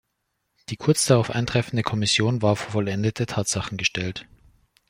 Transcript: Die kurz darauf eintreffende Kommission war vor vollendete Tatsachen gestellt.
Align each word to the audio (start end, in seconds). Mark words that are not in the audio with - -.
Die 0.69 0.77
kurz 0.77 1.05
darauf 1.05 1.29
eintreffende 1.29 1.83
Kommission 1.83 2.41
war 2.41 2.55
vor 2.55 2.71
vollendete 2.71 3.27
Tatsachen 3.27 3.77
gestellt. 3.77 4.25